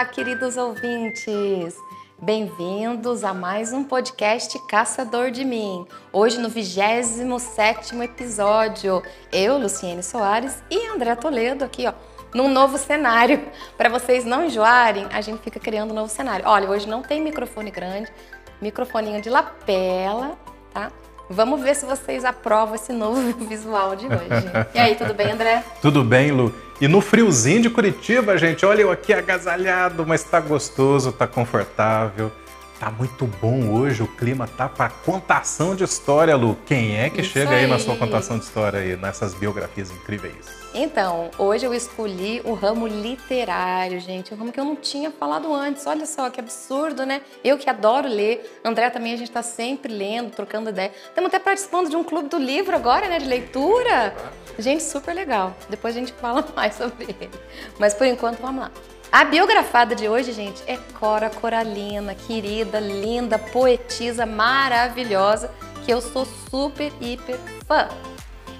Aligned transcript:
Olá, 0.00 0.08
queridos 0.08 0.56
ouvintes! 0.56 1.76
Bem-vindos 2.18 3.22
a 3.22 3.34
mais 3.34 3.70
um 3.70 3.84
podcast 3.84 4.58
Caçador 4.66 5.30
de 5.30 5.44
Mim. 5.44 5.86
Hoje 6.10 6.38
no 6.38 6.48
27 6.48 7.94
episódio, 7.96 9.02
eu, 9.30 9.58
Luciene 9.58 10.02
Soares 10.02 10.62
e 10.70 10.86
André 10.86 11.14
Toledo 11.16 11.66
aqui, 11.66 11.86
ó, 11.86 11.92
num 12.34 12.48
novo 12.48 12.78
cenário. 12.78 13.46
Para 13.76 13.90
vocês 13.90 14.24
não 14.24 14.46
enjoarem, 14.46 15.06
a 15.12 15.20
gente 15.20 15.42
fica 15.42 15.60
criando 15.60 15.90
um 15.90 15.96
novo 15.96 16.10
cenário. 16.10 16.46
Olha, 16.48 16.70
hoje 16.70 16.88
não 16.88 17.02
tem 17.02 17.20
microfone 17.20 17.70
grande, 17.70 18.10
microfoninho 18.58 19.20
de 19.20 19.28
lapela, 19.28 20.38
tá? 20.72 20.90
Vamos 21.32 21.60
ver 21.62 21.76
se 21.76 21.86
vocês 21.86 22.24
aprovam 22.24 22.74
esse 22.74 22.92
novo 22.92 23.20
visual 23.46 23.94
de 23.94 24.06
hoje. 24.06 24.50
E 24.74 24.78
aí, 24.80 24.96
tudo 24.96 25.14
bem, 25.14 25.30
André? 25.30 25.62
Tudo 25.80 26.02
bem, 26.02 26.32
Lu. 26.32 26.52
E 26.80 26.88
no 26.88 27.00
friozinho 27.00 27.62
de 27.62 27.70
Curitiba, 27.70 28.36
gente, 28.36 28.66
olha 28.66 28.82
eu 28.82 28.90
aqui 28.90 29.12
agasalhado, 29.12 30.04
mas 30.04 30.24
tá 30.24 30.40
gostoso, 30.40 31.12
tá 31.12 31.28
confortável. 31.28 32.32
Tá 32.80 32.90
muito 32.90 33.26
bom 33.26 33.74
hoje, 33.74 34.02
o 34.02 34.06
clima 34.06 34.48
tá 34.48 34.66
para 34.66 34.88
contação 34.88 35.76
de 35.76 35.84
história, 35.84 36.34
Lu. 36.34 36.56
Quem 36.64 36.98
é 36.98 37.10
que 37.10 37.20
Isso 37.20 37.32
chega 37.32 37.50
aí. 37.50 37.64
aí 37.64 37.66
na 37.66 37.78
sua 37.78 37.94
contação 37.94 38.38
de 38.38 38.44
história 38.46 38.80
aí, 38.80 38.96
nessas 38.96 39.34
biografias 39.34 39.90
incríveis? 39.90 40.46
Então, 40.72 41.30
hoje 41.36 41.66
eu 41.66 41.74
escolhi 41.74 42.40
o 42.42 42.54
ramo 42.54 42.86
literário, 42.86 44.00
gente, 44.00 44.32
um 44.32 44.36
ramo 44.38 44.50
que 44.50 44.58
eu 44.58 44.64
não 44.64 44.76
tinha 44.76 45.10
falado 45.10 45.52
antes. 45.52 45.86
Olha 45.86 46.06
só 46.06 46.30
que 46.30 46.40
absurdo, 46.40 47.04
né? 47.04 47.20
Eu 47.44 47.58
que 47.58 47.68
adoro 47.68 48.08
ler, 48.08 48.50
André 48.64 48.88
também 48.88 49.12
a 49.12 49.16
gente 49.18 49.30
tá 49.30 49.42
sempre 49.42 49.92
lendo, 49.92 50.30
trocando 50.30 50.70
ideia. 50.70 50.90
Estamos 51.06 51.28
até 51.28 51.38
participando 51.38 51.90
de 51.90 51.96
um 51.96 52.02
clube 52.02 52.30
do 52.30 52.38
livro 52.38 52.74
agora, 52.74 53.08
né, 53.08 53.18
de 53.18 53.26
leitura. 53.26 54.16
Gente, 54.58 54.82
super 54.82 55.14
legal. 55.14 55.54
Depois 55.68 55.94
a 55.94 55.98
gente 55.98 56.14
fala 56.14 56.48
mais 56.56 56.76
sobre 56.76 57.14
ele. 57.20 57.30
Mas 57.78 57.92
por 57.92 58.06
enquanto, 58.06 58.40
vamos 58.40 58.62
lá. 58.62 58.70
A 59.12 59.24
biografada 59.24 59.96
de 59.96 60.08
hoje, 60.08 60.32
gente, 60.32 60.62
é 60.68 60.76
Cora 61.00 61.28
Coralina, 61.28 62.14
querida, 62.14 62.78
linda, 62.78 63.40
poetisa, 63.40 64.24
maravilhosa, 64.24 65.50
que 65.84 65.92
eu 65.92 66.00
sou 66.00 66.24
super, 66.48 66.92
hiper 67.00 67.36
fã. 67.66 67.88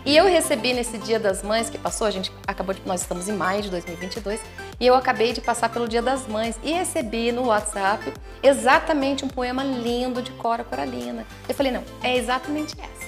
E 0.05 0.17
eu 0.17 0.25
recebi 0.27 0.73
nesse 0.73 0.99
Dia 0.99 1.21
das 1.21 1.45
Mães 1.45 1.71
que 1.71 1.79
passou, 1.79 2.05
a 2.05 2.11
gente 2.11 2.33
acabou 2.49 2.75
de, 2.75 2.83
nós 2.85 3.03
estamos 3.03 3.29
em 3.29 3.33
maio 3.33 3.63
de 3.63 3.71
2022, 3.71 4.41
e 4.81 4.85
eu 4.85 4.97
acabei 4.97 5.33
de 5.33 5.41
passar 5.41 5.69
pelo 5.69 5.87
Dia 5.87 6.03
das 6.03 6.27
Mães 6.27 6.59
e 6.65 6.73
recebi 6.73 7.31
no 7.31 7.47
WhatsApp 7.47 8.13
exatamente 8.43 9.25
um 9.25 9.29
poema 9.29 9.63
lindo 9.63 10.21
de 10.21 10.33
Cora 10.33 10.65
Coralina. 10.65 11.25
Eu 11.49 11.55
falei, 11.55 11.71
não, 11.71 11.85
é 12.03 12.17
exatamente 12.17 12.75
essa. 12.81 13.00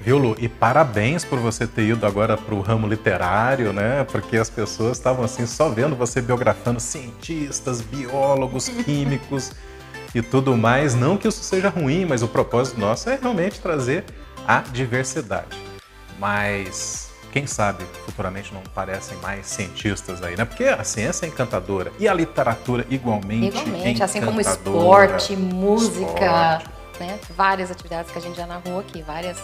Viu, 0.00 0.16
Lu? 0.16 0.34
E 0.38 0.48
parabéns 0.48 1.26
por 1.26 1.38
você 1.38 1.66
ter 1.66 1.82
ido 1.88 2.06
agora 2.06 2.36
para 2.36 2.54
o 2.54 2.60
ramo 2.62 2.86
literário, 2.86 3.70
né? 3.72 4.04
Porque 4.04 4.38
as 4.38 4.48
pessoas 4.48 4.96
estavam 4.96 5.24
assim 5.24 5.46
só 5.46 5.68
vendo 5.68 5.94
você 5.94 6.22
biografando 6.22 6.80
cientistas, 6.80 7.82
biólogos, 7.82 8.68
químicos 8.84 9.52
e 10.14 10.22
tudo 10.22 10.56
mais. 10.56 10.94
Não 10.94 11.18
que 11.18 11.28
isso 11.28 11.42
seja 11.42 11.68
ruim, 11.68 12.06
mas 12.06 12.22
o 12.22 12.28
propósito 12.28 12.80
nosso 12.80 13.10
é 13.10 13.18
realmente 13.20 13.60
trazer 13.60 14.04
a 14.48 14.60
diversidade. 14.60 15.58
Mas 16.18 17.10
quem 17.30 17.46
sabe 17.46 17.84
futuramente 18.06 18.54
não 18.54 18.62
parecem 18.74 19.18
mais 19.18 19.46
cientistas 19.46 20.22
aí, 20.22 20.34
né? 20.34 20.46
Porque 20.46 20.64
a 20.64 20.82
ciência 20.82 21.26
é 21.26 21.28
encantadora 21.28 21.92
e 21.98 22.08
a 22.08 22.14
literatura 22.14 22.86
igualmente. 22.88 23.58
Igualmente, 23.58 24.02
assim 24.02 24.22
como 24.22 24.40
esporte, 24.40 25.36
música, 25.36 26.58
esporte. 26.58 26.70
né? 27.00 27.20
Várias 27.36 27.70
atividades 27.70 28.10
que 28.10 28.18
a 28.18 28.22
gente 28.22 28.36
já 28.36 28.46
narrou 28.46 28.80
aqui, 28.80 29.02
várias 29.02 29.38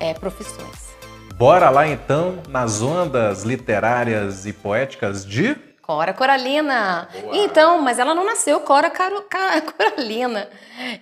é, 0.00 0.14
profissões. 0.14 0.88
Bora 1.34 1.70
lá 1.70 1.86
então 1.86 2.42
nas 2.48 2.82
ondas 2.82 3.44
literárias 3.44 4.44
e 4.44 4.52
poéticas 4.52 5.24
de 5.24 5.56
Cora 5.88 6.12
Coralina. 6.12 7.08
Boa. 7.22 7.36
Então, 7.36 7.80
mas 7.80 7.98
ela 7.98 8.14
não 8.14 8.22
nasceu 8.22 8.60
Cora 8.60 8.90
Caro, 8.90 9.24
Coralina. 9.74 10.46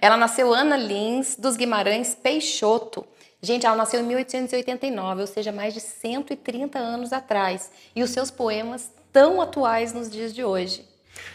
Ela 0.01 0.17
nasceu 0.17 0.55
Ana 0.55 0.77
Lins 0.77 1.37
dos 1.37 1.57
Guimarães 1.57 2.15
Peixoto. 2.15 3.05
Gente, 3.43 3.67
ela 3.67 3.75
nasceu 3.75 4.01
em 4.01 4.05
1889, 4.05 5.23
ou 5.23 5.27
seja, 5.27 5.51
mais 5.51 5.75
de 5.75 5.81
130 5.81 6.79
anos 6.79 7.13
atrás. 7.13 7.71
E 7.97 8.03
os 8.03 8.11
seus 8.11 8.31
poemas 8.31 8.89
tão 9.13 9.41
atuais 9.41 9.93
nos 9.93 10.09
dias 10.09 10.33
de 10.33 10.45
hoje. 10.45 10.85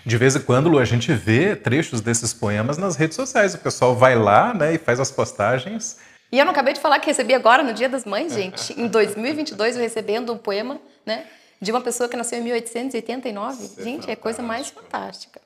De 0.06 0.16
vez 0.16 0.36
em 0.36 0.42
quando, 0.42 0.70
Lu, 0.70 0.80
a 0.80 0.86
gente 0.86 1.12
vê 1.12 1.56
trechos 1.56 2.00
desses 2.00 2.34
poemas 2.34 2.78
nas 2.78 2.96
redes 2.96 3.18
sociais. 3.18 3.54
O 3.54 3.58
pessoal 3.58 3.96
vai 3.96 4.16
lá 4.16 4.54
né, 4.54 4.76
e 4.76 4.78
faz 4.78 5.00
as 5.00 5.12
postagens 5.12 5.98
e 6.32 6.40
eu 6.40 6.46
não 6.46 6.52
acabei 6.52 6.74
de 6.74 6.80
falar 6.80 7.00
que 7.00 7.08
recebi 7.08 7.34
agora 7.34 7.62
no 7.62 7.74
Dia 7.74 7.90
das 7.90 8.06
Mães, 8.06 8.34
gente. 8.34 8.80
Em 8.80 8.88
2022, 8.88 9.76
eu 9.76 9.82
recebendo 9.82 10.32
um 10.32 10.38
poema, 10.38 10.80
né? 11.06 11.28
De 11.62 11.72
uma 11.72 11.82
pessoa 11.82 12.08
que 12.08 12.16
nasceu 12.16 12.40
em 12.40 12.44
1889. 12.44 13.66
Isso 13.66 13.80
é 13.80 13.84
gente, 13.84 14.10
é, 14.10 14.14
é 14.14 14.16
coisa 14.16 14.42
mais 14.42 14.70
fantástica. 14.70 15.42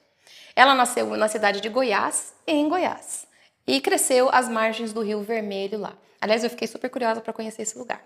Ela 0.56 0.75
nasceu 0.75 1.18
na 1.18 1.28
cidade 1.28 1.59
de 1.59 1.69
Goiás, 1.69 2.34
em 2.45 2.69
Goiás. 2.69 3.28
E 3.68 3.81
cresceu 3.81 4.29
às 4.31 4.47
margens 4.47 4.94
do 4.94 5.01
Rio 5.01 5.22
Vermelho 5.22 5.79
lá. 5.79 5.94
Aliás, 6.22 6.44
eu 6.44 6.50
fiquei 6.50 6.68
super 6.68 6.90
curiosa 6.90 7.19
para 7.19 7.34
conhecer 7.34 7.63
esse 7.63 7.78
lugar. 7.78 8.01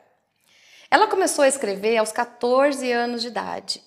Ela 0.90 1.06
começou 1.06 1.44
a 1.44 1.48
escrever 1.48 1.98
aos 1.98 2.12
14 2.12 2.92
anos 2.92 3.22
de 3.22 3.28
idade 3.28 3.82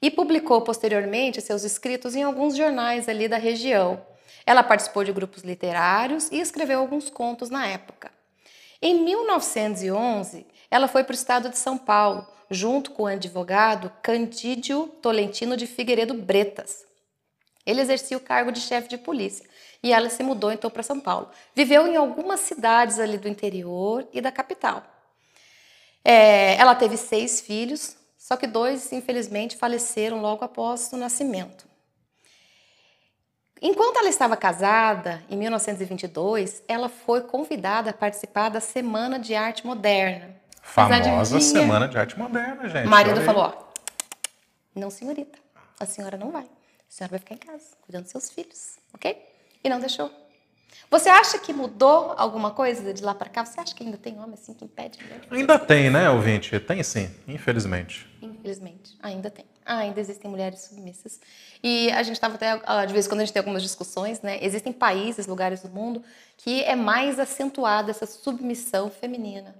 e 0.00 0.10
publicou 0.10 0.60
posteriormente 0.62 1.40
seus 1.40 1.62
escritos 1.62 2.16
em 2.16 2.22
alguns 2.24 2.56
jornais 2.56 3.08
ali 3.08 3.28
da 3.28 3.36
região. 3.36 4.04
Ela 4.44 4.62
participou 4.64 5.04
de 5.04 5.12
grupos 5.12 5.42
literários 5.42 6.30
e 6.32 6.40
escreveu 6.40 6.80
alguns 6.80 7.08
contos 7.08 7.48
na 7.48 7.68
época. 7.68 8.10
Em 8.84 9.04
1911, 9.04 10.44
ela 10.68 10.88
foi 10.88 11.04
para 11.04 11.12
o 11.12 11.14
estado 11.14 11.48
de 11.48 11.56
São 11.56 11.78
Paulo, 11.78 12.26
junto 12.50 12.90
com 12.90 13.04
o 13.04 13.06
advogado 13.06 13.92
Candídio 14.02 14.88
Tolentino 15.00 15.56
de 15.56 15.68
Figueiredo 15.68 16.14
Bretas. 16.14 16.84
Ele 17.64 17.80
exercia 17.80 18.16
o 18.16 18.20
cargo 18.20 18.50
de 18.50 18.58
chefe 18.58 18.88
de 18.88 18.98
polícia 18.98 19.48
e 19.84 19.92
ela 19.92 20.10
se 20.10 20.24
mudou 20.24 20.50
então 20.50 20.68
para 20.68 20.82
São 20.82 20.98
Paulo. 20.98 21.30
Viveu 21.54 21.86
em 21.86 21.94
algumas 21.94 22.40
cidades 22.40 22.98
ali 22.98 23.18
do 23.18 23.28
interior 23.28 24.04
e 24.12 24.20
da 24.20 24.32
capital. 24.32 24.82
É, 26.04 26.56
ela 26.56 26.74
teve 26.74 26.96
seis 26.96 27.40
filhos, 27.40 27.96
só 28.18 28.36
que 28.36 28.48
dois, 28.48 28.92
infelizmente, 28.92 29.56
faleceram 29.56 30.20
logo 30.20 30.44
após 30.44 30.92
o 30.92 30.96
nascimento. 30.96 31.71
Enquanto 33.64 33.96
ela 33.98 34.08
estava 34.08 34.36
casada, 34.36 35.22
em 35.30 35.36
1922, 35.36 36.64
ela 36.66 36.88
foi 36.88 37.20
convidada 37.20 37.90
a 37.90 37.92
participar 37.92 38.48
da 38.48 38.58
Semana 38.58 39.20
de 39.20 39.36
Arte 39.36 39.64
Moderna. 39.64 40.34
Famosa 40.60 41.38
Semana 41.38 41.86
de 41.86 41.96
Arte 41.96 42.18
Moderna, 42.18 42.68
gente. 42.68 42.86
O 42.86 42.90
marido 42.90 43.20
falou: 43.20 43.44
ó, 43.44 43.52
não, 44.74 44.90
senhorita, 44.90 45.38
a 45.78 45.86
senhora 45.86 46.16
não 46.16 46.32
vai. 46.32 46.42
A 46.42 46.46
senhora 46.88 47.12
vai 47.12 47.18
ficar 47.20 47.34
em 47.36 47.38
casa, 47.38 47.66
cuidando 47.82 48.02
dos 48.02 48.10
seus 48.10 48.30
filhos, 48.30 48.78
ok? 48.92 49.16
E 49.62 49.68
não 49.68 49.78
deixou. 49.78 50.10
Você 50.90 51.08
acha 51.08 51.38
que 51.38 51.52
mudou 51.52 52.14
alguma 52.18 52.50
coisa 52.50 52.92
de 52.92 53.02
lá 53.02 53.14
para 53.14 53.30
cá? 53.30 53.44
Você 53.44 53.60
acha 53.60 53.72
que 53.74 53.84
ainda 53.84 53.96
tem 53.96 54.18
homem 54.18 54.34
assim 54.34 54.54
que 54.54 54.64
impede? 54.64 54.98
Ainda 55.30 55.56
tem, 55.56 55.88
né, 55.88 56.10
ouvinte? 56.10 56.58
Tem 56.58 56.82
sim, 56.82 57.14
infelizmente. 57.28 58.08
Infelizmente, 58.20 58.98
ainda 59.00 59.30
tem. 59.30 59.44
Ainda 59.64 60.00
existem 60.00 60.30
mulheres 60.30 60.60
submissas. 60.62 61.20
E 61.62 61.90
a 61.92 62.02
gente 62.02 62.14
estava 62.14 62.34
até, 62.34 62.56
de 62.86 62.92
vez 62.92 63.06
em 63.06 63.08
quando 63.08 63.20
a 63.20 63.24
gente 63.24 63.32
tem 63.32 63.40
algumas 63.40 63.62
discussões, 63.62 64.20
né? 64.20 64.38
Existem 64.42 64.72
países, 64.72 65.26
lugares 65.26 65.62
do 65.62 65.68
mundo 65.68 66.02
que 66.36 66.62
é 66.64 66.74
mais 66.74 67.18
acentuada 67.18 67.90
essa 67.90 68.06
submissão 68.06 68.90
feminina, 68.90 69.54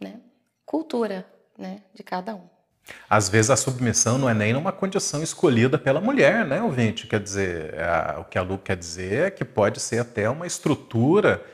né? 0.00 0.20
Cultura, 0.64 1.26
né, 1.58 1.82
de 1.92 2.02
cada 2.02 2.34
um. 2.34 2.52
Às 3.08 3.28
vezes 3.28 3.50
a 3.50 3.56
submissão 3.56 4.18
não 4.18 4.28
é 4.28 4.34
nem 4.34 4.54
uma 4.54 4.72
condição 4.72 5.22
escolhida 5.22 5.78
pela 5.78 6.00
mulher, 6.00 6.44
né, 6.44 6.62
ouvinte? 6.62 7.06
Quer 7.06 7.20
dizer, 7.20 7.78
a, 7.78 8.20
o 8.20 8.24
que 8.24 8.38
a 8.38 8.42
Lu 8.42 8.58
quer 8.58 8.76
dizer 8.76 9.26
é 9.26 9.30
que 9.30 9.44
pode 9.44 9.80
ser 9.80 9.98
até 9.98 10.28
uma 10.28 10.46
estrutura 10.46 11.44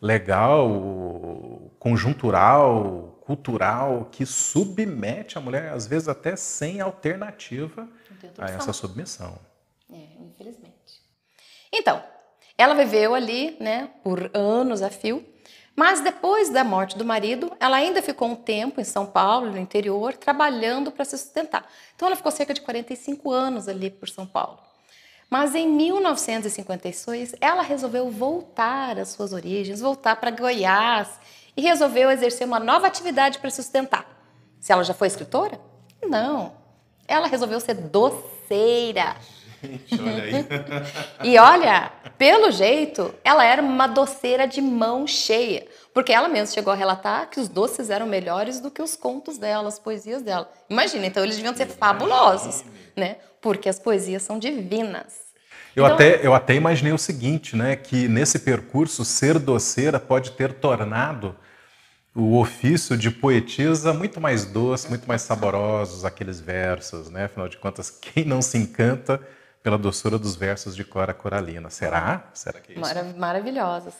legal, 0.00 1.70
conjuntural, 1.78 3.17
cultural, 3.28 4.08
que 4.10 4.24
submete 4.24 5.36
a 5.36 5.40
mulher, 5.40 5.70
às 5.70 5.86
vezes 5.86 6.08
até 6.08 6.34
sem 6.34 6.80
alternativa 6.80 7.86
a 8.38 8.46
essa 8.46 8.72
submissão. 8.72 9.38
É, 9.92 10.06
infelizmente. 10.18 11.02
Então, 11.70 12.02
ela 12.56 12.74
viveu 12.74 13.14
ali, 13.14 13.54
né, 13.60 13.90
por 14.02 14.30
anos 14.32 14.80
a 14.80 14.88
fio, 14.88 15.22
mas 15.76 16.00
depois 16.00 16.48
da 16.48 16.64
morte 16.64 16.96
do 16.96 17.04
marido, 17.04 17.54
ela 17.60 17.76
ainda 17.76 18.00
ficou 18.00 18.28
um 18.28 18.34
tempo 18.34 18.80
em 18.80 18.84
São 18.84 19.04
Paulo, 19.04 19.50
no 19.50 19.58
interior, 19.58 20.14
trabalhando 20.14 20.90
para 20.90 21.04
se 21.04 21.18
sustentar. 21.18 21.70
Então 21.94 22.08
ela 22.08 22.16
ficou 22.16 22.32
cerca 22.32 22.54
de 22.54 22.62
45 22.62 23.30
anos 23.30 23.68
ali 23.68 23.90
por 23.90 24.08
São 24.08 24.26
Paulo. 24.26 24.58
Mas 25.28 25.54
em 25.54 25.68
1956, 25.68 27.34
ela 27.42 27.60
resolveu 27.60 28.10
voltar 28.10 28.98
às 28.98 29.10
suas 29.10 29.34
origens, 29.34 29.82
voltar 29.82 30.16
para 30.16 30.30
Goiás 30.30 31.20
e 31.58 31.60
resolveu 31.60 32.08
exercer 32.08 32.46
uma 32.46 32.60
nova 32.60 32.86
atividade 32.86 33.40
para 33.40 33.50
sustentar. 33.50 34.06
Se 34.60 34.72
ela 34.72 34.84
já 34.84 34.94
foi 34.94 35.08
escritora? 35.08 35.58
Não. 36.00 36.52
Ela 37.08 37.26
resolveu 37.26 37.58
ser 37.58 37.74
doceira. 37.74 39.16
Gente, 39.60 40.00
olha 40.00 40.22
aí. 40.22 40.46
e 41.24 41.36
olha, 41.36 41.90
pelo 42.16 42.52
jeito, 42.52 43.12
ela 43.24 43.44
era 43.44 43.60
uma 43.60 43.88
doceira 43.88 44.46
de 44.46 44.60
mão 44.60 45.04
cheia, 45.04 45.66
porque 45.92 46.12
ela 46.12 46.28
mesma 46.28 46.54
chegou 46.54 46.72
a 46.72 46.76
relatar 46.76 47.28
que 47.28 47.40
os 47.40 47.48
doces 47.48 47.90
eram 47.90 48.06
melhores 48.06 48.60
do 48.60 48.70
que 48.70 48.80
os 48.80 48.94
contos 48.94 49.36
dela, 49.36 49.66
as 49.66 49.80
poesias 49.80 50.22
dela. 50.22 50.48
Imagina, 50.70 51.06
então 51.06 51.24
eles 51.24 51.34
deviam 51.34 51.56
ser 51.56 51.66
fabulosos, 51.66 52.64
né? 52.94 53.16
Porque 53.40 53.68
as 53.68 53.80
poesias 53.80 54.22
são 54.22 54.38
divinas. 54.38 55.26
Eu, 55.74 55.84
então, 55.84 55.94
até, 55.96 56.24
eu 56.24 56.34
até 56.34 56.54
imaginei 56.54 56.92
o 56.92 56.98
seguinte, 56.98 57.56
né? 57.56 57.74
Que 57.74 58.06
nesse 58.06 58.38
percurso, 58.38 59.04
ser 59.04 59.40
doceira 59.40 59.98
pode 59.98 60.30
ter 60.30 60.52
tornado 60.52 61.34
o 62.18 62.36
ofício 62.36 62.96
de 62.96 63.12
poetisa 63.12 63.94
muito 63.94 64.20
mais 64.20 64.44
doce, 64.44 64.88
muito 64.88 65.06
mais 65.06 65.22
saborosos 65.22 66.04
aqueles 66.04 66.40
versos, 66.40 67.08
né? 67.08 67.24
Afinal 67.26 67.48
de 67.48 67.56
contas, 67.56 67.90
quem 67.90 68.24
não 68.24 68.42
se 68.42 68.58
encanta 68.58 69.20
pela 69.62 69.78
doçura 69.78 70.18
dos 70.18 70.34
versos 70.34 70.74
de 70.74 70.84
Cora 70.84 71.14
Coralina? 71.14 71.70
Será? 71.70 72.28
Será 72.34 72.58
que 72.58 72.72
é 72.72 72.74
isso? 72.74 72.80
Marav 72.80 73.16
maravilhosos. 73.16 73.94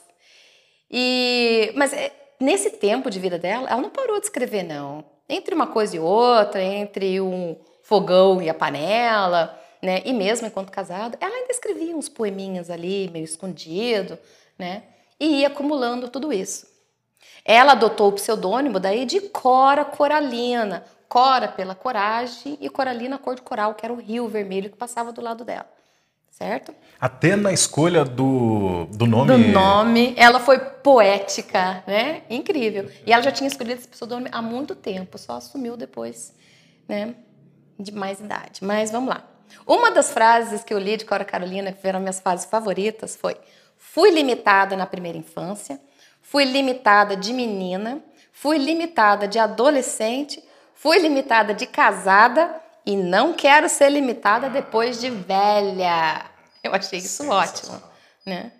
E 0.91 1.73
mas 1.77 1.93
é, 1.93 2.13
nesse 2.41 2.71
tempo 2.71 3.09
de 3.09 3.21
vida 3.21 3.39
dela, 3.39 3.71
ela 3.71 3.81
não 3.81 3.91
parou 3.91 4.19
de 4.19 4.27
escrever 4.27 4.65
não. 4.65 5.05
Entre 5.29 5.55
uma 5.55 5.69
coisa 5.69 5.95
e 5.95 6.01
outra, 6.01 6.61
entre 6.61 7.21
um 7.21 7.57
fogão 7.85 8.43
e 8.43 8.51
a 8.51 8.55
panela, 8.55 9.57
né? 9.81 10.03
E 10.05 10.13
mesmo 10.13 10.49
enquanto 10.49 10.73
casada, 10.73 11.17
ela 11.21 11.37
ainda 11.37 11.53
escrevia 11.53 11.97
uns 11.97 12.09
poeminhas 12.09 12.69
ali, 12.69 13.09
meio 13.13 13.25
escondido, 13.25 14.19
né? 14.59 14.83
E 15.21 15.41
ia 15.41 15.47
acumulando 15.47 16.09
tudo 16.09 16.33
isso. 16.33 16.67
Ela 17.49 17.73
adotou 17.73 18.09
o 18.11 18.13
pseudônimo 18.13 18.79
daí 18.79 19.07
de 19.07 19.21
Cora 19.21 19.83
Coralina. 19.83 20.85
Cora 21.09 21.49
pela 21.49 21.75
coragem 21.75 22.59
e 22.61 22.69
Coralina 22.69 23.17
cor 23.17 23.37
de 23.37 23.41
coral, 23.41 23.75
que 23.75 23.87
era 23.87 23.95
o 23.95 23.97
rio 23.97 24.29
vermelho 24.29 24.69
que 24.69 24.77
passava 24.77 25.11
do 25.11 25.23
lado 25.23 25.47
dela. 25.47 25.67
Certo? 26.31 26.75
Até 27.01 27.35
na 27.37 27.51
escolha 27.51 28.05
do, 28.05 28.85
do 28.91 29.07
nome. 29.07 29.33
Do 29.33 29.39
nome, 29.39 30.13
ela 30.19 30.39
foi 30.39 30.59
poética, 30.59 31.83
né? 31.87 32.21
Incrível. 32.29 32.91
E 33.07 33.15
ela 33.15 33.23
já 33.23 33.33
tinha 33.33 33.49
escolhido 33.49 33.81
esse 33.81 33.89
pseudônimo 33.89 34.29
há 34.31 34.43
muito 34.43 34.75
tempo, 34.75 35.17
só 35.17 35.39
assumiu 35.39 35.75
depois, 35.75 36.35
né? 36.87 37.15
De 37.79 37.91
mais 37.91 38.21
idade. 38.21 38.63
Mas 38.63 38.91
vamos 38.91 39.09
lá. 39.09 39.25
Uma 39.67 39.91
das 39.91 40.13
frases 40.13 40.63
que 40.63 40.75
eu 40.75 40.79
li 40.79 40.99
de 40.99 41.07
Cora 41.07 41.25
Carolina, 41.25 41.73
que 41.73 41.81
foram 41.81 41.99
minhas 41.99 42.21
frases 42.21 42.45
favoritas, 42.45 43.17
foi: 43.17 43.39
Fui 43.79 44.11
limitada 44.11 44.77
na 44.77 44.85
primeira 44.85 45.17
infância, 45.17 45.81
fui 46.31 46.45
limitada 46.45 47.17
de 47.17 47.33
menina, 47.33 48.03
fui 48.33 48.59
limitada 48.59 49.27
de 49.27 49.39
adolescente, 49.39 50.45
fui 50.75 50.99
limitada 50.99 51.55
de 51.55 51.67
casada 51.67 52.55
e 52.85 52.95
não 52.97 53.33
quero 53.33 53.67
ser 53.67 53.89
limitada 53.89 54.51
depois 54.51 55.01
de 55.01 55.09
velha. 55.09 56.27
Eu 56.63 56.75
achei 56.75 56.99
isso 56.99 57.27
ótimo, 57.31 57.83
né? 58.27 58.53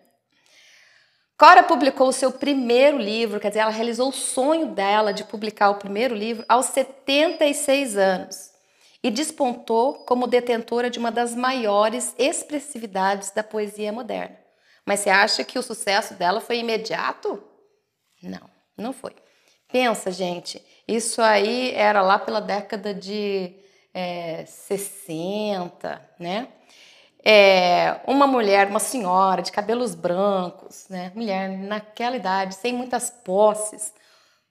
Cora 1.37 1.63
publicou 1.63 2.09
o 2.09 2.13
seu 2.13 2.33
primeiro 2.33 2.97
livro, 2.97 3.39
quer 3.39 3.49
dizer, 3.49 3.61
ela 3.61 3.71
realizou 3.71 4.09
o 4.09 4.13
sonho 4.13 4.69
dela 4.69 5.13
de 5.13 5.25
publicar 5.25 5.69
o 5.69 5.77
primeiro 5.77 6.15
livro 6.15 6.47
aos 6.49 6.67
76 6.67 7.99
anos 7.99 8.51
e 9.03 9.11
despontou 9.11 10.07
como 10.07 10.27
detentora 10.27 10.89
de 10.89 10.99
uma 10.99 11.13
das 11.13 11.35
maiores 11.35 12.15
expressividades 12.19 13.31
da 13.31 13.45
poesia 13.45 13.93
moderna. 13.93 14.37
Mas 14.87 15.01
você 15.01 15.11
acha 15.11 15.45
que 15.45 15.59
o 15.59 15.63
sucesso 15.63 16.15
dela 16.15 16.41
foi 16.41 16.59
imediato? 16.61 17.48
Não, 18.23 18.49
não 18.77 18.93
foi. 18.93 19.15
Pensa, 19.71 20.11
gente, 20.11 20.65
isso 20.87 21.21
aí 21.21 21.73
era 21.75 22.01
lá 22.01 22.19
pela 22.19 22.41
década 22.41 22.95
de 22.95 23.53
é, 23.93 24.45
60, 24.47 26.01
né? 26.19 26.49
É, 27.25 28.01
uma 28.07 28.27
mulher, 28.27 28.69
uma 28.69 28.79
senhora 28.79 29.43
de 29.43 29.53
cabelos 29.53 29.95
brancos, 29.95 30.87
né? 30.89 31.13
Mulher 31.15 31.51
naquela 31.51 32.17
idade, 32.17 32.55
sem 32.55 32.73
muitas 32.73 33.11
posses, 33.11 33.93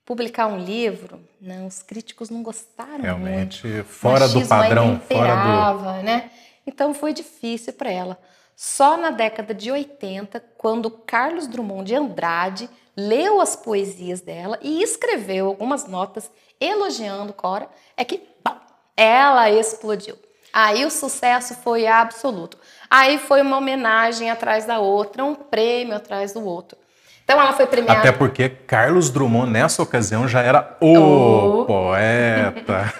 publicar 0.04 0.46
um 0.46 0.58
livro, 0.58 1.20
né? 1.40 1.66
os 1.66 1.82
críticos 1.82 2.30
não 2.30 2.42
gostaram 2.42 3.02
Realmente, 3.02 3.66
muito. 3.66 3.86
fora 3.88 4.28
do 4.28 4.46
padrão, 4.46 5.00
fora 5.00 5.72
do... 5.74 6.02
né? 6.02 6.30
Então 6.66 6.94
foi 6.94 7.12
difícil 7.12 7.72
para 7.72 7.90
ela. 7.90 8.18
Só 8.60 8.96
na 8.96 9.10
década 9.10 9.54
de 9.54 9.70
80, 9.70 10.42
quando 10.58 10.90
Carlos 10.90 11.46
Drummond 11.46 11.84
de 11.84 11.94
Andrade 11.94 12.68
leu 12.96 13.40
as 13.40 13.54
poesias 13.54 14.20
dela 14.20 14.58
e 14.60 14.82
escreveu 14.82 15.46
algumas 15.46 15.86
notas 15.86 16.28
elogiando 16.60 17.32
Cora, 17.32 17.68
é 17.96 18.04
que 18.04 18.18
pá, 18.18 18.60
ela 18.96 19.48
explodiu. 19.48 20.16
Aí 20.52 20.84
o 20.84 20.90
sucesso 20.90 21.54
foi 21.62 21.86
absoluto. 21.86 22.58
Aí 22.90 23.16
foi 23.18 23.42
uma 23.42 23.58
homenagem 23.58 24.28
atrás 24.28 24.64
da 24.64 24.80
outra, 24.80 25.24
um 25.24 25.36
prêmio 25.36 25.94
atrás 25.94 26.32
do 26.32 26.44
outro. 26.44 26.76
Então 27.22 27.40
ela 27.40 27.52
foi 27.52 27.68
premiada. 27.68 28.00
Até 28.00 28.10
porque 28.10 28.48
Carlos 28.48 29.08
Drummond, 29.08 29.52
nessa 29.52 29.80
ocasião, 29.84 30.26
já 30.26 30.42
era 30.42 30.76
o 30.80 31.60
oh. 31.60 31.64
poeta. 31.64 32.92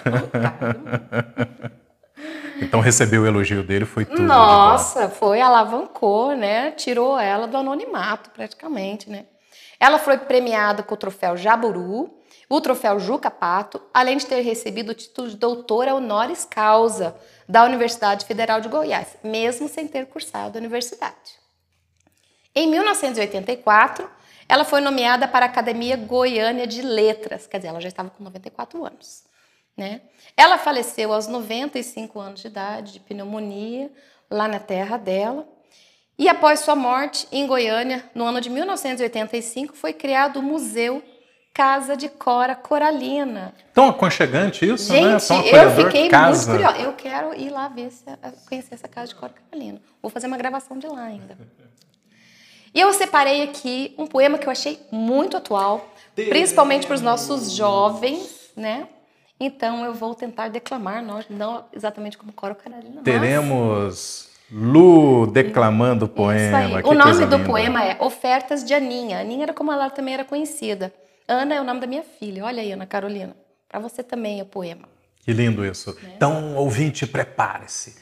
então 2.60 2.80
recebeu 2.80 3.22
o 3.22 3.26
elogio 3.26 3.62
dele, 3.62 3.84
foi 3.84 4.04
tudo. 4.04 4.22
Nossa, 4.22 5.08
foi, 5.08 5.40
alavancou, 5.40 6.36
né? 6.36 6.72
Tirou 6.72 7.18
ela 7.18 7.46
do 7.46 7.56
anonimato, 7.56 8.30
praticamente, 8.30 9.08
né? 9.08 9.26
Ela 9.80 9.98
foi 9.98 10.18
premiada 10.18 10.82
com 10.82 10.94
o 10.94 10.98
troféu 10.98 11.36
Jaburu, 11.36 12.18
o 12.48 12.60
troféu 12.60 12.98
Juca 12.98 13.30
Pato, 13.30 13.80
além 13.92 14.16
de 14.16 14.26
ter 14.26 14.40
recebido 14.40 14.90
o 14.90 14.94
título 14.94 15.28
de 15.28 15.36
doutora 15.36 15.94
honoris 15.94 16.44
causa 16.44 17.14
da 17.48 17.64
Universidade 17.64 18.24
Federal 18.24 18.60
de 18.60 18.68
Goiás, 18.68 19.16
mesmo 19.22 19.68
sem 19.68 19.86
ter 19.86 20.06
cursado 20.06 20.58
a 20.58 20.60
universidade. 20.60 21.38
Em 22.54 22.66
1984, 22.68 24.08
ela 24.48 24.64
foi 24.64 24.80
nomeada 24.80 25.28
para 25.28 25.46
a 25.46 25.48
Academia 25.48 25.96
Goiânia 25.96 26.66
de 26.66 26.82
Letras, 26.82 27.46
quer 27.46 27.58
dizer, 27.58 27.68
ela 27.68 27.80
já 27.80 27.88
estava 27.88 28.10
com 28.10 28.24
94 28.24 28.84
anos. 28.84 29.24
Né? 29.78 30.00
Ela 30.36 30.58
faleceu 30.58 31.12
aos 31.12 31.28
95 31.28 32.18
anos 32.18 32.40
de 32.40 32.48
idade 32.48 32.94
de 32.94 33.00
pneumonia 33.00 33.88
lá 34.28 34.48
na 34.48 34.58
terra 34.58 34.96
dela. 34.96 35.46
E 36.18 36.28
após 36.28 36.58
sua 36.60 36.74
morte, 36.74 37.28
em 37.30 37.46
Goiânia, 37.46 38.04
no 38.12 38.24
ano 38.24 38.40
de 38.40 38.50
1985, 38.50 39.76
foi 39.76 39.92
criado 39.92 40.40
o 40.40 40.42
Museu 40.42 41.00
Casa 41.54 41.96
de 41.96 42.08
Cora 42.08 42.56
Coralina. 42.56 43.54
Tão 43.72 43.88
aconchegante 43.88 44.68
isso, 44.68 44.92
Gente, 44.92 45.04
né? 45.04 45.18
Gente, 45.20 45.54
eu 45.54 45.70
fiquei 45.70 46.08
casa. 46.08 46.50
muito 46.50 46.64
curiosa. 46.66 46.84
Eu 46.84 46.92
quero 46.94 47.34
ir 47.40 47.50
lá 47.50 47.68
ver 47.68 47.92
se 47.92 48.04
conhecer 48.48 48.74
essa 48.74 48.88
casa 48.88 49.08
de 49.08 49.14
Cora 49.14 49.32
Coralina. 49.32 49.80
Vou 50.02 50.10
fazer 50.10 50.26
uma 50.26 50.36
gravação 50.36 50.76
de 50.76 50.88
lá 50.88 51.04
ainda. 51.04 51.38
E 52.74 52.80
eu 52.80 52.92
separei 52.92 53.44
aqui 53.44 53.94
um 53.96 54.08
poema 54.08 54.38
que 54.38 54.46
eu 54.48 54.50
achei 54.50 54.80
muito 54.90 55.36
atual, 55.36 55.88
principalmente 56.16 56.84
para 56.84 56.96
os 56.96 57.00
nossos 57.00 57.52
jovens, 57.52 58.50
né? 58.56 58.88
Então 59.40 59.84
eu 59.84 59.94
vou 59.94 60.14
tentar 60.14 60.48
declamar, 60.48 61.02
não 61.02 61.64
exatamente 61.72 62.18
como 62.18 62.32
Cora 62.32 62.54
Coralina. 62.54 63.02
Teremos 63.02 64.28
Lu 64.50 65.26
declamando 65.26 66.06
o 66.06 66.08
poema. 66.08 66.80
o 66.84 66.94
nome 66.94 67.26
do 67.26 67.36
linda. 67.36 67.48
poema 67.48 67.84
é 67.84 68.02
Ofertas 68.02 68.64
de 68.64 68.72
Aninha. 68.72 69.20
Aninha 69.20 69.44
era 69.44 69.52
como 69.52 69.70
ela 69.70 69.90
também 69.90 70.14
era 70.14 70.24
conhecida. 70.24 70.92
Ana 71.26 71.54
é 71.54 71.60
o 71.60 71.64
nome 71.64 71.80
da 71.80 71.86
minha 71.86 72.02
filha. 72.02 72.44
Olha 72.44 72.62
aí, 72.62 72.72
Ana 72.72 72.86
Carolina. 72.86 73.36
Para 73.68 73.78
você 73.78 74.02
também 74.02 74.40
é 74.40 74.42
o 74.42 74.46
poema. 74.46 74.88
Que 75.22 75.32
lindo 75.32 75.64
isso. 75.64 75.90
É. 76.02 76.14
Então, 76.16 76.56
ouvinte, 76.56 77.06
prepare-se. 77.06 77.96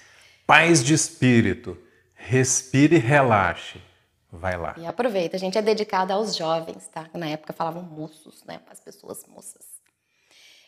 Paz 0.47 0.85
de 0.85 0.95
espírito. 0.95 1.77
Respire 2.15 2.95
e 2.95 3.01
relaxe. 3.01 3.83
Vai 4.31 4.57
lá. 4.57 4.75
E 4.79 4.87
aproveita. 4.87 5.37
A 5.37 5.41
gente 5.41 5.59
é 5.59 5.63
dedicada 5.63 6.15
aos 6.15 6.37
jovens, 6.37 6.87
tá? 6.89 7.07
Na 7.13 7.27
época 7.27 7.53
falavam 7.53 7.83
moços, 7.83 8.45
né? 8.45 8.61
As 8.71 8.79
pessoas 8.79 9.25
moças. 9.27 9.76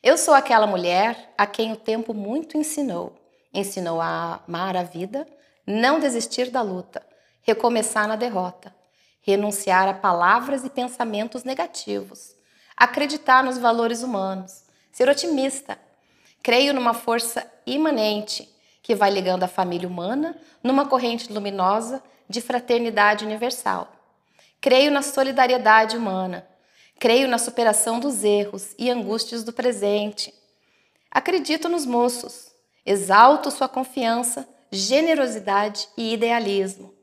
Eu 0.03 0.17
sou 0.17 0.33
aquela 0.33 0.67
mulher 0.67 1.35
a 1.37 1.47
quem 1.47 1.73
o 1.73 1.77
tempo 1.77 2.15
muito 2.15 2.57
ensinou. 2.57 3.19
Ensinou 3.53 4.01
a 4.01 4.41
amar 4.47 4.77
a 4.77 4.83
vida 4.83 5.27
não 5.67 6.01
desistir 6.01 6.51
da 6.51 6.63
luta, 6.63 7.05
recomeçar 7.43 8.09
na 8.09 8.17
derrota, 8.17 8.75
renunciar 9.21 9.89
a 9.89 9.93
palavras 9.93 10.65
e 10.65 10.71
pensamentos 10.71 11.45
negativos, 11.45 12.35
acreditar 12.77 13.45
nos 13.45 13.59
valores 13.59 14.03
humanos, 14.03 14.65
ser 14.91 15.09
otimista. 15.09 15.79
Creio 16.43 16.73
numa 16.73 16.95
força 16.95 17.47
imanente 17.67 18.49
que 18.83 18.95
vai 18.95 19.11
ligando 19.11 19.43
a 19.43 19.49
família 19.49 19.87
humana 19.87 20.35
numa 20.63 20.87
corrente 20.87 21.31
luminosa 21.31 22.03
de 22.27 22.41
fraternidade 22.41 23.27
universal. 23.27 23.93
Creio 24.61 24.91
na 24.91 25.03
solidariedade 25.03 25.97
humana. 25.97 26.48
Creio 26.99 27.29
na 27.29 27.39
superação 27.39 28.01
dos 28.01 28.25
erros 28.25 28.75
e 28.79 28.91
angústias 28.91 29.45
do 29.45 29.53
presente. 29.53 30.35
Acredito 31.11 31.69
nos 31.69 31.87
moços. 31.87 32.51
Exalto 32.85 33.51
sua 33.51 33.69
confiança 33.69 34.49
generosidade 34.71 35.89
e 35.97 36.13
idealismo. 36.13 36.95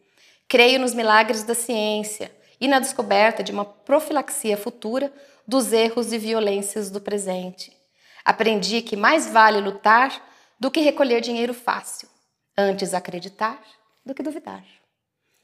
Creio 0.48 0.80
nos 0.80 0.94
milagres 0.94 1.44
da 1.44 1.56
ciência 1.56 2.32
e 2.60 2.68
na 2.68 2.80
descoberta 2.80 3.44
de 3.44 3.52
uma 3.52 3.66
profilaxia 3.66 4.58
futura 4.58 5.12
dos 5.48 5.74
erros 5.74 6.14
e 6.14 6.18
violências 6.18 6.90
do 6.90 7.02
presente. 7.02 7.75
Aprendi 8.24 8.82
que 8.82 8.96
mais 8.96 9.28
vale 9.28 9.60
lutar 9.60 10.22
do 10.60 10.72
que 10.72 10.80
recolher 10.80 11.22
dinheiro 11.22 11.54
fácil. 11.54 12.10
Antes 12.58 12.94
acreditar 12.94 13.62
do 14.06 14.14
que 14.14 14.24
duvidar. 14.24 14.64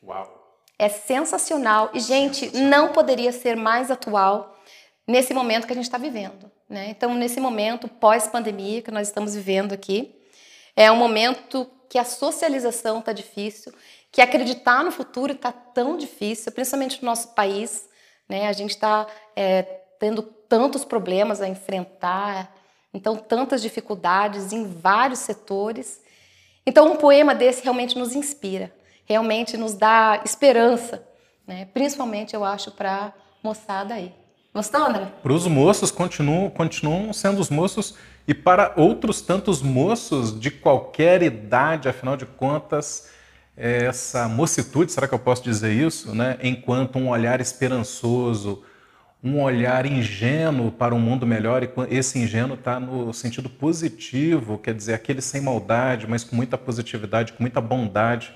Uau! 0.03 0.40
É 0.81 0.89
sensacional 0.89 1.91
e, 1.93 1.99
gente, 1.99 2.39
sensacional. 2.39 2.69
não 2.69 2.91
poderia 2.91 3.31
ser 3.31 3.55
mais 3.55 3.91
atual 3.91 4.57
nesse 5.05 5.31
momento 5.31 5.67
que 5.67 5.73
a 5.73 5.75
gente 5.75 5.85
está 5.85 5.99
vivendo. 5.99 6.51
Né? 6.67 6.87
Então, 6.89 7.13
nesse 7.13 7.39
momento 7.39 7.87
pós-pandemia 7.87 8.81
que 8.81 8.89
nós 8.89 9.07
estamos 9.07 9.35
vivendo 9.35 9.73
aqui, 9.73 10.15
é 10.75 10.91
um 10.91 10.95
momento 10.95 11.69
que 11.87 11.99
a 11.99 12.03
socialização 12.03 12.97
está 12.97 13.13
difícil, 13.13 13.71
que 14.11 14.21
acreditar 14.21 14.83
no 14.83 14.91
futuro 14.91 15.33
está 15.33 15.51
tão 15.51 15.97
difícil, 15.97 16.51
principalmente 16.51 16.99
no 17.01 17.05
nosso 17.05 17.35
país. 17.35 17.87
Né? 18.27 18.47
A 18.47 18.53
gente 18.53 18.71
está 18.71 19.05
é, 19.35 19.61
tendo 19.99 20.23
tantos 20.23 20.83
problemas 20.83 21.41
a 21.41 21.47
enfrentar, 21.47 22.55
então 22.91 23.15
tantas 23.15 23.61
dificuldades 23.61 24.51
em 24.51 24.65
vários 24.65 25.19
setores. 25.19 26.01
Então 26.65 26.91
um 26.91 26.95
poema 26.95 27.35
desse 27.35 27.61
realmente 27.61 27.99
nos 27.99 28.15
inspira, 28.15 28.73
realmente 29.11 29.57
nos 29.57 29.73
dá 29.73 30.21
esperança, 30.23 31.03
né? 31.45 31.67
principalmente 31.73 32.33
eu 32.33 32.45
acho 32.45 32.71
para 32.71 33.13
moçada 33.43 33.93
aí. 33.93 34.13
Gostou, 34.53 34.85
André? 34.85 35.07
Para 35.21 35.33
os 35.33 35.47
moços, 35.47 35.91
continuam, 35.91 36.49
continuam 36.49 37.13
sendo 37.13 37.39
os 37.39 37.49
moços, 37.49 37.95
e 38.27 38.33
para 38.33 38.73
outros 38.77 39.21
tantos 39.21 39.61
moços 39.61 40.37
de 40.37 40.49
qualquer 40.49 41.21
idade, 41.23 41.89
afinal 41.89 42.15
de 42.15 42.25
contas, 42.25 43.09
essa 43.55 44.27
mocitude, 44.27 44.91
será 44.91 45.07
que 45.07 45.13
eu 45.13 45.19
posso 45.19 45.43
dizer 45.43 45.73
isso? 45.73 46.15
Né? 46.15 46.37
Enquanto 46.41 46.97
um 46.97 47.09
olhar 47.09 47.41
esperançoso, 47.41 48.63
um 49.23 49.41
olhar 49.41 49.85
ingênuo 49.85 50.71
para 50.71 50.95
um 50.95 50.99
mundo 50.99 51.25
melhor, 51.27 51.63
e 51.63 51.69
esse 51.89 52.17
ingênuo 52.17 52.55
está 52.55 52.79
no 52.79 53.13
sentido 53.13 53.49
positivo, 53.49 54.57
quer 54.57 54.73
dizer, 54.73 54.93
aquele 54.93 55.21
sem 55.21 55.41
maldade, 55.41 56.07
mas 56.07 56.23
com 56.23 56.35
muita 56.35 56.57
positividade, 56.57 57.33
com 57.33 57.43
muita 57.43 57.59
bondade 57.59 58.33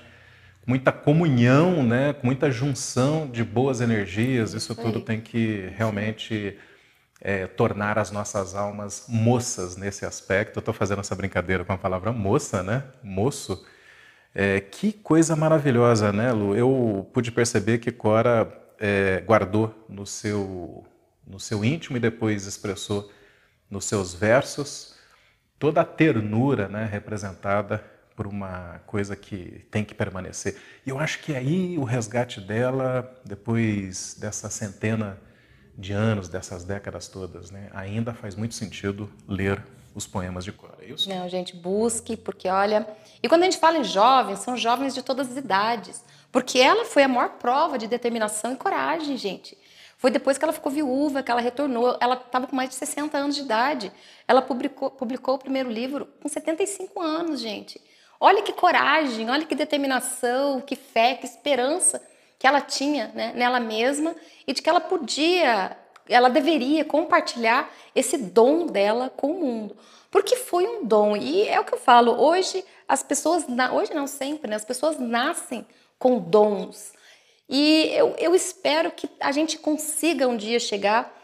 muita 0.66 0.90
comunhão, 0.90 1.82
né, 1.82 2.14
muita 2.22 2.50
junção 2.50 3.28
de 3.28 3.44
boas 3.44 3.80
energias. 3.80 4.52
Isso 4.52 4.74
tudo 4.74 5.00
tem 5.00 5.20
que 5.20 5.70
realmente 5.76 6.58
é, 7.20 7.46
tornar 7.46 7.98
as 7.98 8.10
nossas 8.10 8.54
almas 8.54 9.04
moças 9.08 9.76
nesse 9.76 10.04
aspecto. 10.04 10.56
Eu 10.56 10.60
estou 10.60 10.74
fazendo 10.74 11.00
essa 11.00 11.14
brincadeira 11.14 11.64
com 11.64 11.72
a 11.72 11.78
palavra 11.78 12.12
moça, 12.12 12.62
né? 12.62 12.84
Moço. 13.02 13.64
É, 14.34 14.60
que 14.60 14.92
coisa 14.92 15.34
maravilhosa, 15.34 16.12
né, 16.12 16.32
Lu? 16.32 16.54
Eu 16.54 17.08
pude 17.14 17.32
perceber 17.32 17.78
que 17.78 17.90
Cora 17.90 18.52
é, 18.78 19.22
guardou 19.26 19.86
no 19.88 20.04
seu, 20.04 20.84
no 21.26 21.40
seu 21.40 21.64
íntimo 21.64 21.96
e 21.96 22.00
depois 22.00 22.46
expressou 22.46 23.10
nos 23.70 23.84
seus 23.86 24.14
versos 24.14 24.94
toda 25.58 25.80
a 25.80 25.84
ternura 25.84 26.68
né, 26.68 26.84
representada 26.84 27.82
por 28.16 28.26
uma 28.26 28.80
coisa 28.86 29.14
que 29.14 29.66
tem 29.70 29.84
que 29.84 29.94
permanecer. 29.94 30.56
E 30.84 30.90
eu 30.90 30.98
acho 30.98 31.20
que 31.20 31.36
aí 31.36 31.76
o 31.76 31.84
resgate 31.84 32.40
dela, 32.40 33.14
depois 33.24 34.16
dessa 34.18 34.48
centena 34.48 35.20
de 35.76 35.92
anos, 35.92 36.28
dessas 36.28 36.64
décadas 36.64 37.06
todas, 37.06 37.50
né, 37.50 37.68
ainda 37.74 38.14
faz 38.14 38.34
muito 38.34 38.54
sentido 38.54 39.12
ler 39.28 39.62
os 39.94 40.06
poemas 40.06 40.44
de 40.44 40.52
Cora. 40.52 40.78
É 40.80 40.90
isso? 40.90 41.08
Não, 41.08 41.28
gente, 41.28 41.54
busque, 41.54 42.16
porque 42.16 42.48
olha. 42.48 42.86
E 43.22 43.28
quando 43.28 43.42
a 43.42 43.44
gente 43.44 43.58
fala 43.58 43.78
em 43.78 43.84
jovens, 43.84 44.40
são 44.40 44.56
jovens 44.56 44.94
de 44.94 45.02
todas 45.02 45.30
as 45.30 45.36
idades. 45.36 46.02
Porque 46.32 46.58
ela 46.58 46.84
foi 46.84 47.02
a 47.02 47.08
maior 47.08 47.30
prova 47.38 47.78
de 47.78 47.86
determinação 47.86 48.52
e 48.52 48.56
coragem, 48.56 49.16
gente. 49.16 49.56
Foi 49.96 50.10
depois 50.10 50.36
que 50.36 50.44
ela 50.44 50.52
ficou 50.52 50.70
viúva, 50.70 51.22
que 51.22 51.30
ela 51.30 51.40
retornou. 51.40 51.96
Ela 52.00 52.14
estava 52.14 52.46
com 52.46 52.54
mais 52.54 52.68
de 52.68 52.74
60 52.74 53.16
anos 53.16 53.36
de 53.36 53.42
idade. 53.42 53.90
Ela 54.28 54.42
publicou, 54.42 54.90
publicou 54.90 55.36
o 55.36 55.38
primeiro 55.38 55.70
livro 55.70 56.06
com 56.20 56.28
75 56.28 57.00
anos, 57.00 57.40
gente. 57.40 57.80
Olha 58.18 58.42
que 58.42 58.52
coragem, 58.52 59.30
olha 59.30 59.44
que 59.44 59.54
determinação, 59.54 60.60
que 60.60 60.74
fé, 60.74 61.14
que 61.14 61.26
esperança 61.26 62.02
que 62.38 62.46
ela 62.46 62.60
tinha 62.60 63.08
né, 63.14 63.32
nela 63.34 63.60
mesma 63.60 64.14
e 64.46 64.52
de 64.52 64.62
que 64.62 64.68
ela 64.68 64.80
podia, 64.80 65.76
ela 66.08 66.28
deveria 66.28 66.84
compartilhar 66.84 67.72
esse 67.94 68.18
dom 68.18 68.66
dela 68.66 69.10
com 69.10 69.32
o 69.32 69.40
mundo. 69.40 69.76
Porque 70.10 70.36
foi 70.36 70.66
um 70.66 70.84
dom. 70.84 71.16
E 71.16 71.48
é 71.48 71.58
o 71.58 71.64
que 71.64 71.74
eu 71.74 71.78
falo, 71.78 72.12
hoje 72.12 72.64
as 72.88 73.02
pessoas, 73.02 73.44
hoje 73.72 73.94
não 73.94 74.06
sempre, 74.06 74.50
né, 74.50 74.56
as 74.56 74.64
pessoas 74.64 74.98
nascem 74.98 75.66
com 75.98 76.18
dons. 76.18 76.92
E 77.48 77.90
eu, 77.92 78.14
eu 78.18 78.34
espero 78.34 78.90
que 78.90 79.08
a 79.20 79.32
gente 79.32 79.58
consiga 79.58 80.26
um 80.26 80.36
dia 80.36 80.58
chegar 80.58 81.14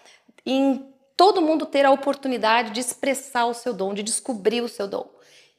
em 0.44 0.88
todo 1.16 1.42
mundo 1.42 1.66
ter 1.66 1.84
a 1.84 1.90
oportunidade 1.90 2.70
de 2.70 2.80
expressar 2.80 3.46
o 3.46 3.54
seu 3.54 3.72
dom, 3.72 3.94
de 3.94 4.02
descobrir 4.02 4.60
o 4.60 4.68
seu 4.68 4.88
dom 4.88 5.08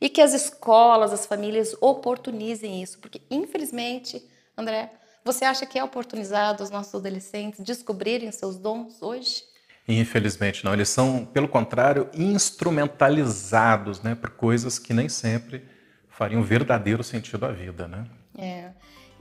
e 0.04 0.10
que 0.10 0.20
as 0.20 0.34
escolas, 0.34 1.14
as 1.14 1.26
famílias 1.26 1.74
oportunizem 1.80 2.84
isso, 2.84 3.00
porque 3.00 3.22
infelizmente, 3.32 4.22
André, 4.58 4.92
você 5.24 5.46
acha 5.46 5.66
que 5.66 5.80
é 5.80 5.84
oportunizado 5.84 6.62
os 6.62 6.70
nossos 6.70 6.94
adolescentes 6.94 7.62
descobrirem 7.62 8.30
seus 8.30 8.58
dons 8.58 9.02
hoje? 9.02 9.46
Infelizmente 9.88 10.66
não, 10.66 10.74
eles 10.74 10.90
são, 10.90 11.24
pelo 11.24 11.48
contrário, 11.48 12.10
instrumentalizados, 12.14 14.02
né, 14.02 14.14
por 14.14 14.32
coisas 14.32 14.78
que 14.78 14.94
nem 14.94 15.08
sempre 15.08 15.64
fariam 16.10 16.44
verdadeiro 16.44 17.02
sentido 17.02 17.46
à 17.46 17.54
vida, 17.54 17.88
né? 17.88 18.06
É. 18.38 18.72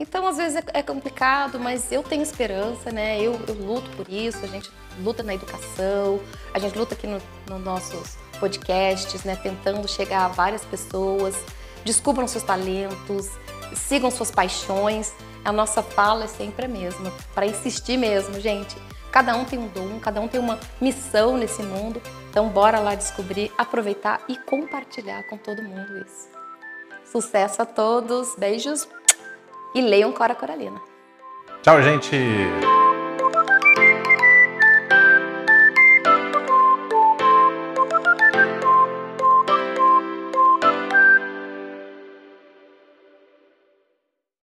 Então, 0.03 0.27
às 0.27 0.35
vezes 0.35 0.57
é, 0.57 0.79
é 0.79 0.83
complicado, 0.83 1.57
mas 1.57 1.89
eu 1.89 2.03
tenho 2.03 2.21
esperança, 2.21 2.91
né? 2.91 3.17
Eu, 3.21 3.39
eu, 3.47 3.55
luto 3.55 3.89
por 3.91 4.05
isso, 4.09 4.43
a 4.43 4.47
gente 4.47 4.69
luta 4.99 5.23
na 5.23 5.33
educação, 5.33 6.19
a 6.53 6.59
gente 6.59 6.77
luta 6.77 6.93
aqui 6.93 7.07
nos 7.07 7.23
no 7.47 7.57
nossos 7.57 8.17
podcasts, 8.37 9.23
né, 9.23 9.37
tentando 9.37 9.87
chegar 9.87 10.25
a 10.25 10.27
várias 10.27 10.65
pessoas. 10.65 11.35
Descubram 11.85 12.27
seus 12.27 12.43
talentos, 12.43 13.29
sigam 13.73 14.11
suas 14.11 14.29
paixões. 14.29 15.13
A 15.45 15.53
nossa 15.53 15.81
fala 15.81 16.25
é 16.25 16.27
sempre 16.27 16.65
a 16.65 16.69
mesma, 16.69 17.11
para 17.33 17.45
insistir 17.45 17.95
mesmo, 17.95 18.39
gente. 18.41 18.75
Cada 19.09 19.37
um 19.37 19.45
tem 19.45 19.57
um 19.57 19.67
dom, 19.69 19.99
cada 20.01 20.19
um 20.19 20.27
tem 20.27 20.39
uma 20.39 20.59
missão 20.81 21.37
nesse 21.37 21.63
mundo. 21.63 22.01
Então, 22.29 22.49
bora 22.49 22.79
lá 22.79 22.93
descobrir, 22.93 23.53
aproveitar 23.57 24.21
e 24.27 24.35
compartilhar 24.35 25.23
com 25.29 25.37
todo 25.37 25.63
mundo 25.63 25.97
isso. 25.97 26.27
Sucesso 27.09 27.61
a 27.61 27.65
todos, 27.65 28.35
beijos 28.35 28.87
e 29.73 29.81
leiam 29.81 30.11
Cora 30.11 30.35
Coralina. 30.35 30.81
Tchau, 31.61 31.81
gente! 31.81 32.72